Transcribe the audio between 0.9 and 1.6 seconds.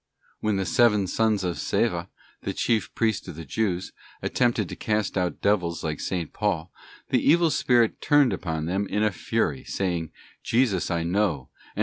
sons of